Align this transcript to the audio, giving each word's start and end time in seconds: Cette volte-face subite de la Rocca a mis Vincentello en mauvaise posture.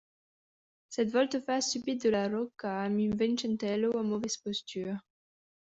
Cette 0.89 1.11
volte-face 1.11 1.69
subite 1.73 2.01
de 2.03 2.09
la 2.09 2.27
Rocca 2.27 2.81
a 2.81 2.89
mis 2.89 3.09
Vincentello 3.11 3.91
en 3.99 4.03
mauvaise 4.03 4.37
posture. 4.37 4.97